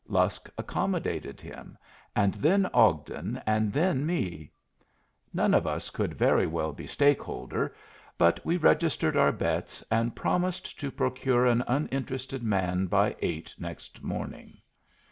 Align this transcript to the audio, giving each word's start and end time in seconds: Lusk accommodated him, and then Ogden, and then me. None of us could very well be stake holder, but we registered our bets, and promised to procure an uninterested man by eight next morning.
Lusk 0.07 0.49
accommodated 0.57 1.39
him, 1.41 1.77
and 2.15 2.33
then 2.33 2.65
Ogden, 2.73 3.39
and 3.45 3.71
then 3.71 4.03
me. 4.03 4.51
None 5.31 5.53
of 5.53 5.67
us 5.67 5.91
could 5.91 6.15
very 6.15 6.47
well 6.47 6.73
be 6.73 6.87
stake 6.87 7.21
holder, 7.21 7.75
but 8.17 8.43
we 8.43 8.57
registered 8.57 9.15
our 9.15 9.31
bets, 9.31 9.83
and 9.91 10.15
promised 10.15 10.79
to 10.79 10.89
procure 10.89 11.45
an 11.45 11.63
uninterested 11.67 12.41
man 12.41 12.87
by 12.87 13.15
eight 13.21 13.53
next 13.59 14.01
morning. 14.01 14.57